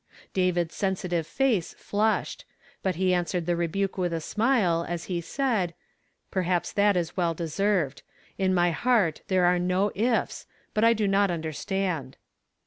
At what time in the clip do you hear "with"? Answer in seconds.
3.99-4.11